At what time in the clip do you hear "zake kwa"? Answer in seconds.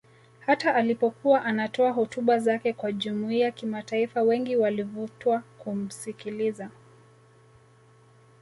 2.39-2.91